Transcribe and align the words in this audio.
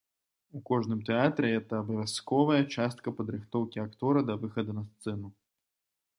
У 0.59 0.59
кожным 0.69 1.03
тэатры 1.09 1.51
гэта 1.55 1.73
абавязковая 1.83 2.57
частка 2.79 3.07
падрыхтоўкі 3.21 3.77
актора 3.87 4.19
да 4.33 4.39
выхаду 4.47 4.71
на 4.81 4.87
сцэну. 4.91 5.27